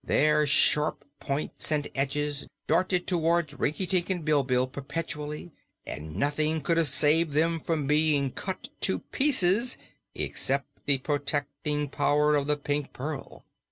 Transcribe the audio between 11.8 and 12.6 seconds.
power of the